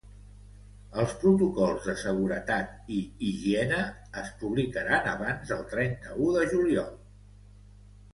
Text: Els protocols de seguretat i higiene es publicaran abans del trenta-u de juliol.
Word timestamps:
Els 1.01 1.11
protocols 1.23 1.83
de 1.89 1.93
seguretat 2.03 2.87
i 2.99 3.01
higiene 3.27 3.81
es 4.21 4.31
publicaran 4.45 5.11
abans 5.11 5.53
del 5.53 5.61
trenta-u 5.75 6.31
de 6.39 6.47
juliol. 6.55 6.89